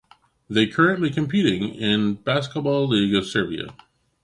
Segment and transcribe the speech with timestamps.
[0.49, 3.71] They currently competing in Basketball League of Serbia.